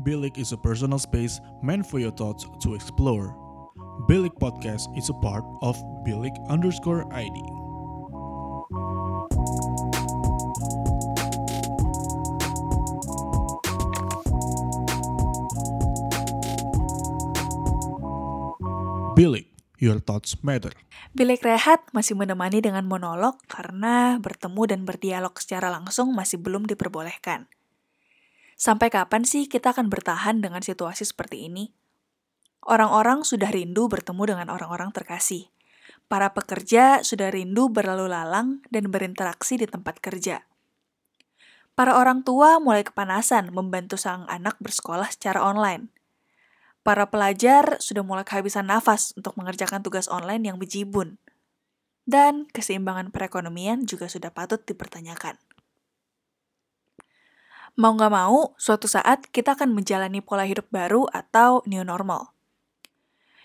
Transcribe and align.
Bilik 0.00 0.40
is 0.40 0.56
a 0.56 0.56
personal 0.56 0.96
space 0.96 1.44
meant 1.60 1.84
for 1.84 2.00
your 2.00 2.08
thoughts 2.16 2.48
to 2.64 2.72
explore. 2.72 3.36
Bilik 4.08 4.32
Podcast 4.40 4.88
is 4.96 5.12
a 5.12 5.16
part 5.20 5.44
of 5.60 5.76
Bilik 6.08 6.32
underscore 6.48 7.04
ID. 7.12 7.36
Bilik, 19.20 19.52
your 19.84 20.00
thoughts 20.00 20.40
matter. 20.40 20.72
Bilik 21.12 21.44
Rehat 21.44 21.84
masih 21.92 22.16
menemani 22.16 22.64
dengan 22.64 22.88
monolog 22.88 23.36
karena 23.52 24.16
bertemu 24.16 24.62
dan 24.64 24.80
berdialog 24.88 25.36
secara 25.36 25.68
langsung 25.68 26.16
masih 26.16 26.40
belum 26.40 26.64
diperbolehkan. 26.64 27.52
Sampai 28.60 28.92
kapan 28.92 29.24
sih 29.24 29.48
kita 29.48 29.72
akan 29.72 29.88
bertahan 29.88 30.44
dengan 30.44 30.60
situasi 30.60 31.08
seperti 31.08 31.48
ini? 31.48 31.72
Orang-orang 32.60 33.24
sudah 33.24 33.48
rindu 33.48 33.88
bertemu 33.88 34.36
dengan 34.36 34.52
orang-orang 34.52 34.92
terkasih. 34.92 35.48
Para 36.12 36.36
pekerja 36.36 37.00
sudah 37.00 37.32
rindu 37.32 37.72
berlalu 37.72 38.12
lalang 38.12 38.60
dan 38.68 38.92
berinteraksi 38.92 39.56
di 39.56 39.64
tempat 39.64 40.04
kerja. 40.04 40.44
Para 41.72 41.96
orang 41.96 42.20
tua 42.20 42.60
mulai 42.60 42.84
kepanasan 42.84 43.48
membantu 43.56 43.96
sang 43.96 44.28
anak 44.28 44.60
bersekolah 44.60 45.08
secara 45.08 45.40
online 45.40 45.88
para 46.80 47.12
pelajar 47.12 47.76
sudah 47.78 48.00
mulai 48.00 48.24
kehabisan 48.24 48.68
nafas 48.68 49.12
untuk 49.16 49.36
mengerjakan 49.36 49.84
tugas 49.84 50.08
online 50.08 50.48
yang 50.48 50.56
bejibun. 50.56 51.20
Dan 52.08 52.48
keseimbangan 52.50 53.14
perekonomian 53.14 53.86
juga 53.86 54.10
sudah 54.10 54.32
patut 54.34 54.64
dipertanyakan. 54.64 55.38
Mau 57.78 57.94
nggak 57.94 58.10
mau, 58.10 58.58
suatu 58.58 58.90
saat 58.90 59.30
kita 59.30 59.54
akan 59.54 59.70
menjalani 59.70 60.18
pola 60.18 60.42
hidup 60.42 60.66
baru 60.74 61.06
atau 61.14 61.62
new 61.70 61.86
normal. 61.86 62.34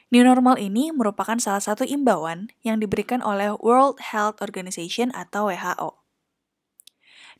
New 0.09 0.25
normal 0.25 0.57
ini 0.57 0.89
merupakan 0.89 1.37
salah 1.37 1.61
satu 1.61 1.85
imbauan 1.85 2.49
yang 2.65 2.81
diberikan 2.81 3.21
oleh 3.21 3.53
World 3.61 4.01
Health 4.01 4.41
Organization 4.41 5.13
atau 5.13 5.49
WHO. 5.49 6.01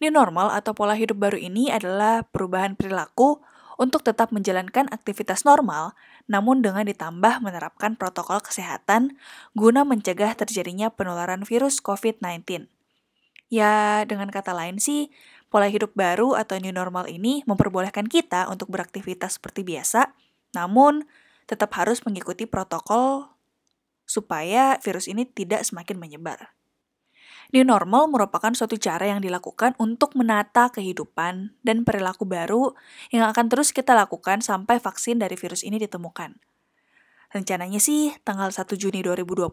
New 0.04 0.12
normal 0.12 0.52
atau 0.52 0.76
pola 0.76 0.94
hidup 0.94 1.16
baru 1.18 1.40
ini 1.40 1.72
adalah 1.72 2.28
perubahan 2.28 2.76
perilaku 2.76 3.40
untuk 3.80 4.04
tetap 4.04 4.32
menjalankan 4.32 4.88
aktivitas 4.92 5.44
normal, 5.44 5.96
namun 6.28 6.64
dengan 6.64 6.84
ditambah 6.88 7.44
menerapkan 7.44 7.96
protokol 7.96 8.44
kesehatan 8.44 9.20
guna 9.56 9.84
mencegah 9.84 10.36
terjadinya 10.36 10.92
penularan 10.92 11.44
virus 11.48 11.80
COVID-19. 11.80 12.68
Ya, 13.54 14.04
dengan 14.10 14.34
kata 14.34 14.58
lain 14.58 14.82
sih, 14.82 15.14
pola 15.50 15.72
hidup 15.72 15.94
baru 15.94 16.36
atau 16.36 16.60
new 16.60 16.74
normal 16.74 17.08
ini 17.08 17.46
memperbolehkan 17.48 18.10
kita 18.10 18.50
untuk 18.52 18.70
beraktivitas 18.74 19.38
seperti 19.40 19.64
biasa, 19.64 20.12
namun 20.58 21.06
tetap 21.46 21.74
harus 21.78 22.02
mengikuti 22.04 22.50
protokol 22.50 23.30
supaya 24.06 24.78
virus 24.82 25.10
ini 25.10 25.26
tidak 25.26 25.66
semakin 25.66 25.98
menyebar. 25.98 26.54
New 27.54 27.62
normal 27.62 28.10
merupakan 28.10 28.50
suatu 28.58 28.74
cara 28.82 29.06
yang 29.06 29.22
dilakukan 29.22 29.78
untuk 29.78 30.18
menata 30.18 30.74
kehidupan 30.74 31.54
dan 31.62 31.86
perilaku 31.86 32.26
baru 32.26 32.74
yang 33.14 33.30
akan 33.30 33.54
terus 33.54 33.70
kita 33.70 33.94
lakukan 33.94 34.42
sampai 34.42 34.82
vaksin 34.82 35.22
dari 35.22 35.38
virus 35.38 35.62
ini 35.62 35.78
ditemukan. 35.78 36.42
Rencananya 37.30 37.78
sih 37.78 38.16
tanggal 38.26 38.50
1 38.50 38.66
Juni 38.80 39.06
2020, 39.06 39.52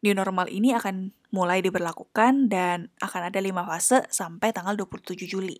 new 0.00 0.12
normal 0.12 0.50
ini 0.50 0.76
akan 0.76 1.14
mulai 1.32 1.60
diberlakukan 1.60 2.48
dan 2.52 2.90
akan 3.00 3.32
ada 3.32 3.40
lima 3.40 3.64
fase 3.64 4.04
sampai 4.08 4.52
tanggal 4.52 4.76
27 4.76 5.28
Juli. 5.28 5.56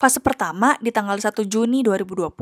Fase 0.00 0.18
pertama 0.24 0.80
di 0.80 0.88
tanggal 0.88 1.20
1 1.20 1.44
Juni 1.44 1.84
2020, 1.84 2.32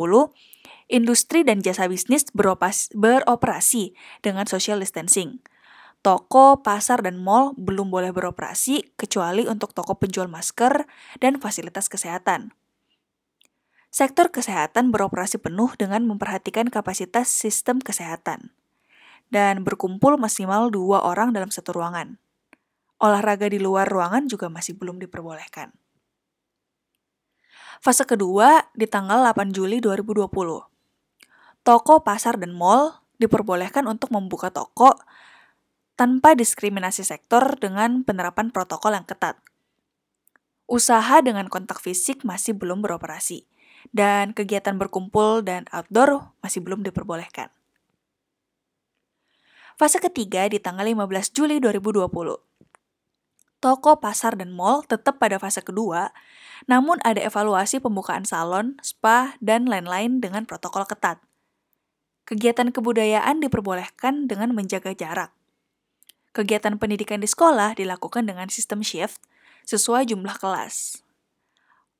industri 0.94 1.42
dan 1.42 1.58
jasa 1.58 1.90
bisnis 1.90 2.30
beroperasi 2.30 3.94
dengan 4.22 4.46
social 4.46 4.78
distancing– 4.78 5.38
toko, 6.02 6.62
pasar, 6.62 7.02
dan 7.02 7.18
mall 7.18 7.54
belum 7.58 7.90
boleh 7.90 8.14
beroperasi 8.14 8.94
kecuali 8.94 9.44
untuk 9.44 9.74
toko 9.74 9.98
penjual 9.98 10.30
masker 10.30 10.86
dan 11.18 11.42
fasilitas 11.42 11.90
kesehatan. 11.90 12.54
Sektor 13.88 14.28
kesehatan 14.28 14.92
beroperasi 14.92 15.40
penuh 15.40 15.72
dengan 15.80 16.04
memperhatikan 16.04 16.68
kapasitas 16.68 17.32
sistem 17.32 17.80
kesehatan 17.80 18.52
dan 19.28 19.64
berkumpul 19.64 20.16
maksimal 20.16 20.72
dua 20.72 21.04
orang 21.04 21.36
dalam 21.36 21.52
satu 21.52 21.76
ruangan. 21.76 22.16
Olahraga 22.98 23.46
di 23.46 23.62
luar 23.62 23.86
ruangan 23.86 24.26
juga 24.26 24.50
masih 24.50 24.74
belum 24.74 24.98
diperbolehkan. 24.98 25.70
Fase 27.78 28.02
kedua 28.02 28.66
di 28.74 28.90
tanggal 28.90 29.22
8 29.22 29.54
Juli 29.54 29.78
2020. 29.78 30.26
Toko, 31.62 31.94
pasar, 32.02 32.34
dan 32.42 32.50
mall 32.50 33.06
diperbolehkan 33.22 33.86
untuk 33.86 34.10
membuka 34.10 34.50
toko 34.50 34.98
tanpa 35.94 36.34
diskriminasi 36.34 37.06
sektor 37.06 37.58
dengan 37.58 38.02
penerapan 38.02 38.50
protokol 38.50 38.98
yang 38.98 39.06
ketat. 39.06 39.38
Usaha 40.66 41.22
dengan 41.22 41.46
kontak 41.46 41.78
fisik 41.78 42.26
masih 42.26 42.54
belum 42.54 42.82
beroperasi, 42.82 43.46
dan 43.90 44.34
kegiatan 44.34 44.74
berkumpul 44.74 45.42
dan 45.42 45.66
outdoor 45.70 46.34
masih 46.42 46.62
belum 46.62 46.82
diperbolehkan. 46.82 47.50
Fase 49.78 50.02
ketiga 50.02 50.50
di 50.50 50.58
tanggal 50.58 50.82
15 50.90 51.38
Juli 51.38 51.62
2020. 51.62 52.10
Toko, 53.62 53.92
pasar, 54.02 54.34
dan 54.34 54.50
mall 54.50 54.82
tetap 54.82 55.22
pada 55.22 55.38
fase 55.38 55.62
kedua, 55.62 56.10
namun 56.66 56.98
ada 57.06 57.22
evaluasi 57.22 57.78
pembukaan 57.78 58.26
salon, 58.26 58.74
spa, 58.82 59.38
dan 59.38 59.70
lain-lain 59.70 60.18
dengan 60.18 60.50
protokol 60.50 60.82
ketat. 60.82 61.22
Kegiatan 62.26 62.74
kebudayaan 62.74 63.38
diperbolehkan 63.38 64.26
dengan 64.26 64.52
menjaga 64.52 64.92
jarak 64.92 65.32
Kegiatan 66.38 66.78
pendidikan 66.78 67.18
di 67.18 67.26
sekolah 67.26 67.74
dilakukan 67.74 68.28
dengan 68.28 68.46
sistem 68.52 68.84
shift 68.84 69.18
sesuai 69.66 70.06
jumlah 70.06 70.38
kelas. 70.38 71.02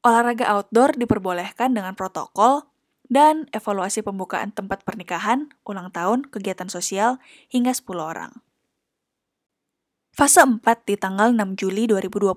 Olahraga 0.06 0.47
outdoor 0.55 0.95
diperbolehkan 0.95 1.75
dengan 1.75 1.99
protokol 1.99 2.69
dan 3.08 3.48
evaluasi 3.56 4.04
pembukaan 4.04 4.52
tempat 4.52 4.84
pernikahan, 4.84 5.52
ulang 5.64 5.88
tahun, 5.92 6.28
kegiatan 6.28 6.69
sosial 6.69 7.16
hingga 7.48 7.72
10 7.72 7.98
orang. 7.98 8.32
Fase 10.12 10.44
4 10.44 10.60
di 10.84 10.94
tanggal 11.00 11.32
6 11.32 11.56
Juli 11.56 11.88
2020. 11.88 12.36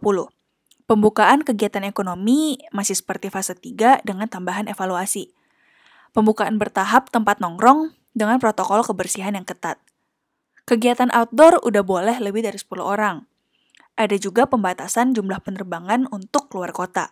Pembukaan 0.88 1.40
kegiatan 1.44 1.88
ekonomi 1.88 2.60
masih 2.76 3.00
seperti 3.00 3.32
fase 3.32 3.56
3 3.56 4.04
dengan 4.04 4.28
tambahan 4.28 4.68
evaluasi. 4.68 5.32
Pembukaan 6.12 6.60
bertahap 6.60 7.08
tempat 7.08 7.40
nongkrong 7.40 7.96
dengan 8.12 8.38
protokol 8.44 8.84
kebersihan 8.84 9.36
yang 9.36 9.48
ketat. 9.48 9.80
Kegiatan 10.68 11.10
outdoor 11.16 11.64
udah 11.64 11.84
boleh 11.84 12.20
lebih 12.20 12.44
dari 12.44 12.60
10 12.60 12.84
orang. 12.84 13.24
Ada 13.96 14.20
juga 14.20 14.48
pembatasan 14.48 15.16
jumlah 15.16 15.40
penerbangan 15.44 16.08
untuk 16.12 16.52
keluar 16.52 16.72
kota. 16.76 17.12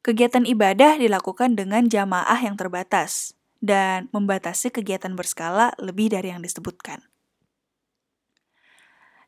Kegiatan 0.00 0.48
ibadah 0.48 0.96
dilakukan 0.96 1.60
dengan 1.60 1.84
jamaah 1.84 2.40
yang 2.40 2.56
terbatas 2.56 3.36
dan 3.60 4.08
membatasi 4.16 4.72
kegiatan 4.72 5.12
berskala 5.12 5.76
lebih 5.76 6.08
dari 6.08 6.32
yang 6.32 6.40
disebutkan. 6.40 7.04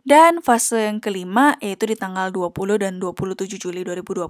Dan 0.02 0.40
fase 0.40 0.88
yang 0.90 0.98
kelima 0.98 1.60
yaitu 1.62 1.86
di 1.86 1.94
tanggal 1.94 2.32
20 2.34 2.56
dan 2.82 2.98
27 2.98 3.46
Juli 3.60 3.86
2020 3.86 4.26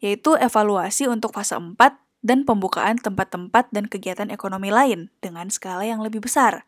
yaitu 0.00 0.30
evaluasi 0.38 1.10
untuk 1.10 1.36
fase 1.36 1.58
4 1.58 1.76
dan 2.24 2.46
pembukaan 2.46 2.96
tempat-tempat 2.96 3.68
dan 3.74 3.90
kegiatan 3.90 4.32
ekonomi 4.32 4.72
lain 4.72 5.12
dengan 5.20 5.52
skala 5.52 5.84
yang 5.84 6.00
lebih 6.00 6.24
besar. 6.24 6.64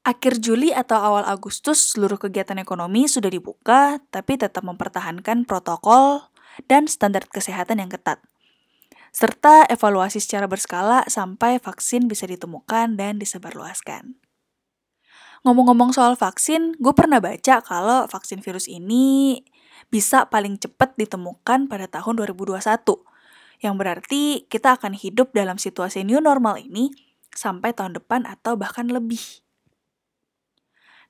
Akhir 0.00 0.40
Juli 0.40 0.72
atau 0.72 0.96
awal 0.96 1.28
Agustus, 1.28 1.92
seluruh 1.92 2.16
kegiatan 2.16 2.56
ekonomi 2.56 3.04
sudah 3.04 3.28
dibuka, 3.28 4.00
tapi 4.08 4.40
tetap 4.40 4.64
mempertahankan 4.64 5.44
protokol 5.44 6.29
dan 6.66 6.90
standar 6.90 7.26
kesehatan 7.28 7.82
yang 7.82 7.90
ketat. 7.92 8.22
Serta 9.10 9.66
evaluasi 9.66 10.22
secara 10.22 10.46
berskala 10.46 11.02
sampai 11.10 11.58
vaksin 11.58 12.06
bisa 12.06 12.30
ditemukan 12.30 12.94
dan 12.94 13.18
disebarluaskan. 13.18 14.14
Ngomong-ngomong 15.40 15.96
soal 15.96 16.20
vaksin, 16.20 16.76
gue 16.76 16.92
pernah 16.92 17.18
baca 17.18 17.64
kalau 17.64 18.04
vaksin 18.06 18.44
virus 18.44 18.68
ini 18.68 19.40
bisa 19.88 20.28
paling 20.28 20.60
cepat 20.60 20.94
ditemukan 21.00 21.66
pada 21.66 21.88
tahun 21.88 22.22
2021. 22.28 22.60
Yang 23.60 23.74
berarti 23.76 24.22
kita 24.52 24.76
akan 24.76 24.92
hidup 24.92 25.32
dalam 25.32 25.56
situasi 25.56 26.04
new 26.04 26.20
normal 26.20 26.60
ini 26.60 26.92
sampai 27.32 27.72
tahun 27.72 27.96
depan 27.96 28.28
atau 28.28 28.54
bahkan 28.60 28.92
lebih. 28.92 29.20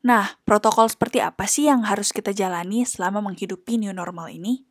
Nah, 0.00 0.41
protokol 0.49 0.88
seperti 0.88 1.20
apa 1.20 1.44
sih 1.44 1.69
yang 1.69 1.85
harus 1.85 2.15
kita 2.15 2.32
jalani 2.32 2.88
selama 2.88 3.20
menghidupi 3.20 3.76
new 3.76 3.93
normal 3.93 4.32
ini? 4.32 4.69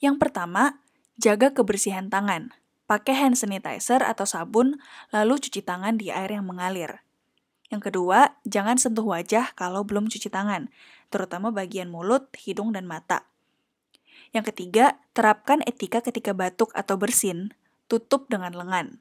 Yang 0.00 0.16
pertama, 0.16 0.80
jaga 1.20 1.52
kebersihan 1.52 2.08
tangan. 2.08 2.56
Pakai 2.88 3.14
hand 3.14 3.36
sanitizer 3.36 4.02
atau 4.02 4.24
sabun, 4.24 4.80
lalu 5.14 5.38
cuci 5.38 5.62
tangan 5.62 6.00
di 6.00 6.10
air 6.10 6.32
yang 6.32 6.48
mengalir. 6.48 7.04
Yang 7.70 7.92
kedua, 7.92 8.34
jangan 8.42 8.80
sentuh 8.80 9.06
wajah 9.06 9.54
kalau 9.54 9.86
belum 9.86 10.10
cuci 10.10 10.26
tangan, 10.26 10.72
terutama 11.12 11.54
bagian 11.54 11.86
mulut, 11.86 12.26
hidung, 12.34 12.74
dan 12.74 12.88
mata. 12.88 13.30
Yang 14.34 14.50
ketiga, 14.50 14.98
terapkan 15.14 15.62
etika 15.68 16.02
ketika 16.02 16.34
batuk 16.34 16.74
atau 16.74 16.98
bersin, 16.98 17.54
tutup 17.86 18.26
dengan 18.26 18.56
lengan. 18.56 18.98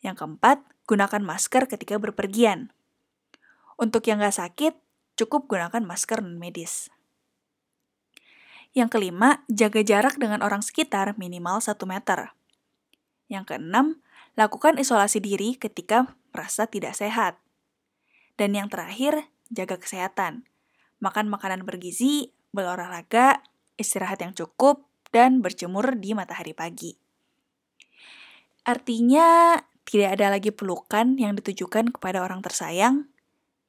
Yang 0.00 0.24
keempat, 0.24 0.64
gunakan 0.88 1.22
masker 1.26 1.68
ketika 1.68 1.98
berpergian. 1.98 2.72
Untuk 3.76 4.06
yang 4.06 4.22
gak 4.22 4.38
sakit, 4.38 4.78
cukup 5.18 5.50
gunakan 5.50 5.82
masker 5.82 6.22
non-medis. 6.22 6.93
Yang 8.74 8.98
kelima, 8.98 9.46
jaga 9.46 9.86
jarak 9.86 10.18
dengan 10.18 10.42
orang 10.42 10.58
sekitar 10.58 11.14
minimal 11.14 11.62
1 11.62 11.78
meter. 11.86 12.34
Yang 13.30 13.54
keenam, 13.54 14.02
lakukan 14.34 14.82
isolasi 14.82 15.22
diri 15.22 15.54
ketika 15.54 16.18
merasa 16.34 16.66
tidak 16.66 16.98
sehat. 16.98 17.38
Dan 18.34 18.58
yang 18.58 18.66
terakhir, 18.66 19.30
jaga 19.46 19.78
kesehatan. 19.78 20.50
Makan 20.98 21.30
makanan 21.30 21.62
bergizi, 21.62 22.34
berolahraga, 22.50 23.46
istirahat 23.78 24.18
yang 24.26 24.34
cukup, 24.34 24.90
dan 25.14 25.38
berjemur 25.38 25.94
di 25.94 26.10
matahari 26.10 26.50
pagi. 26.50 26.98
Artinya, 28.66 29.54
tidak 29.86 30.18
ada 30.18 30.34
lagi 30.34 30.50
pelukan 30.50 31.14
yang 31.14 31.38
ditujukan 31.38 31.94
kepada 31.94 32.26
orang 32.26 32.42
tersayang, 32.42 33.06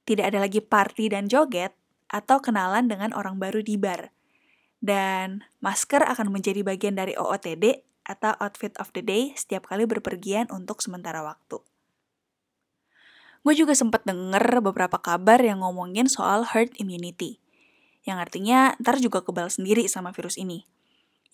tidak 0.09 0.33
ada 0.33 0.49
lagi 0.49 0.65
party 0.65 1.13
dan 1.13 1.29
joget, 1.29 1.77
atau 2.09 2.41
kenalan 2.41 2.89
dengan 2.89 3.13
orang 3.13 3.37
baru 3.37 3.61
di 3.61 3.77
bar. 3.77 4.09
Dan 4.85 5.41
masker 5.65 6.05
akan 6.05 6.29
menjadi 6.29 6.61
bagian 6.61 6.93
dari 6.93 7.17
OOTD 7.17 7.81
atau 8.05 8.37
outfit 8.37 8.69
of 8.77 8.93
the 8.93 9.01
day 9.01 9.33
setiap 9.33 9.65
kali 9.65 9.89
berpergian 9.89 10.45
untuk 10.53 10.85
sementara 10.85 11.25
waktu. 11.25 11.57
Gue 13.41 13.53
juga 13.57 13.73
sempat 13.73 14.05
denger 14.05 14.61
beberapa 14.61 15.01
kabar 15.01 15.41
yang 15.41 15.65
ngomongin 15.65 16.05
soal 16.05 16.45
herd 16.45 16.73
immunity, 16.77 17.41
yang 18.05 18.21
artinya 18.21 18.77
ntar 18.77 19.01
juga 19.01 19.25
kebal 19.25 19.49
sendiri 19.49 19.89
sama 19.89 20.13
virus 20.13 20.37
ini. 20.37 20.69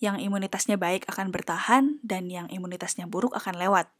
Yang 0.00 0.24
imunitasnya 0.24 0.80
baik 0.80 1.04
akan 1.08 1.28
bertahan 1.28 1.84
dan 2.00 2.32
yang 2.32 2.48
imunitasnya 2.48 3.04
buruk 3.04 3.36
akan 3.36 3.60
lewat. 3.60 3.92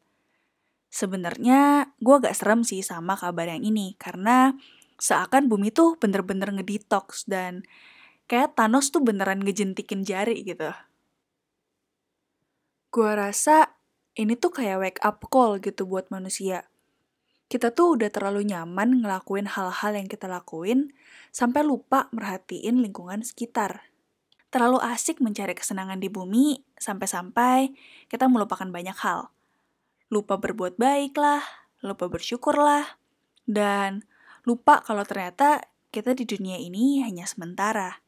Sebenarnya 0.92 1.92
gue 2.00 2.14
agak 2.16 2.36
serem 2.36 2.64
sih 2.64 2.84
sama 2.84 3.16
kabar 3.16 3.48
yang 3.48 3.64
ini 3.64 3.96
karena 3.96 4.56
seakan 5.00 5.48
bumi 5.48 5.72
tuh 5.72 5.96
bener-bener 5.96 6.52
ngedetox 6.52 7.24
dan 7.24 7.64
kayak 8.32 8.56
Thanos 8.56 8.88
tuh 8.88 9.04
beneran 9.04 9.44
ngejentikin 9.44 10.08
jari 10.08 10.40
gitu. 10.40 10.72
Gue 12.88 13.12
rasa 13.12 13.76
ini 14.16 14.40
tuh 14.40 14.56
kayak 14.56 14.80
wake 14.80 15.00
up 15.04 15.20
call 15.28 15.60
gitu 15.60 15.84
buat 15.84 16.08
manusia 16.08 16.72
kita 17.52 17.68
tuh 17.68 18.00
udah 18.00 18.08
terlalu 18.08 18.48
nyaman 18.48 19.04
ngelakuin 19.04 19.44
hal-hal 19.44 19.92
yang 19.92 20.08
kita 20.08 20.24
lakuin 20.24 20.96
sampai 21.36 21.60
lupa 21.60 22.08
merhatiin 22.08 22.80
lingkungan 22.80 23.20
sekitar. 23.20 23.92
Terlalu 24.48 24.80
asik 24.80 25.20
mencari 25.20 25.52
kesenangan 25.52 26.00
di 26.00 26.08
bumi 26.08 26.64
sampai-sampai 26.80 27.76
kita 28.08 28.24
melupakan 28.32 28.64
banyak 28.64 28.96
hal. 29.04 29.28
Lupa 30.08 30.40
berbuat 30.40 30.80
baik 30.80 31.12
lah, 31.20 31.44
lupa 31.84 32.08
bersyukur 32.08 32.56
lah, 32.56 32.96
dan 33.44 34.08
lupa 34.48 34.80
kalau 34.80 35.04
ternyata 35.04 35.60
kita 35.92 36.16
di 36.16 36.24
dunia 36.24 36.56
ini 36.56 37.04
hanya 37.04 37.28
sementara. 37.28 38.00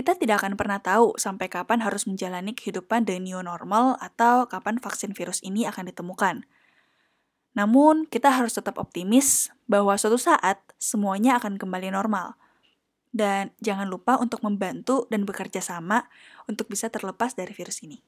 Kita 0.00 0.16
tidak 0.16 0.40
akan 0.40 0.56
pernah 0.56 0.80
tahu 0.80 1.20
sampai 1.20 1.52
kapan 1.52 1.84
harus 1.84 2.08
menjalani 2.08 2.56
kehidupan 2.56 3.04
the 3.04 3.20
new 3.20 3.36
normal 3.44 4.00
atau 4.00 4.48
kapan 4.48 4.80
vaksin 4.80 5.12
virus 5.12 5.44
ini 5.44 5.68
akan 5.68 5.92
ditemukan. 5.92 6.48
Namun, 7.52 8.08
kita 8.08 8.32
harus 8.32 8.56
tetap 8.56 8.80
optimis 8.80 9.52
bahwa 9.68 9.92
suatu 10.00 10.16
saat 10.16 10.56
semuanya 10.80 11.36
akan 11.36 11.60
kembali 11.60 11.92
normal. 11.92 12.40
Dan 13.12 13.52
jangan 13.60 13.92
lupa 13.92 14.16
untuk 14.16 14.40
membantu 14.40 15.04
dan 15.12 15.28
bekerja 15.28 15.60
sama 15.60 16.08
untuk 16.48 16.72
bisa 16.72 16.88
terlepas 16.88 17.36
dari 17.36 17.52
virus 17.52 17.84
ini. 17.84 18.00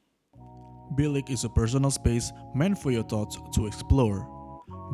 Bilik 0.96 1.28
is 1.28 1.44
a 1.44 1.52
personal 1.52 1.92
space 1.92 2.32
meant 2.56 2.80
for 2.80 2.88
your 2.88 3.04
thoughts 3.04 3.36
to 3.52 3.68
explore. 3.68 4.24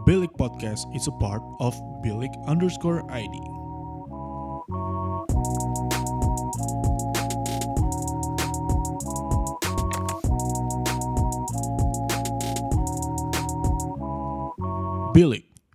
Bilik 0.03 0.35
Podcast 0.35 0.91
is 0.99 1.06
a 1.06 1.15
part 1.23 1.47
of 1.62 1.79
Bilik 2.03 2.35
underscore 2.50 3.06
ID. 3.15 3.39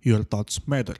Your 0.04 0.22
thoughts 0.22 0.66
matter. 0.68 0.96